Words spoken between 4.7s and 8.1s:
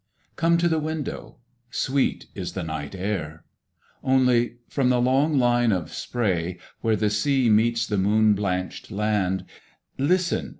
the long line of spray Where the sea meets the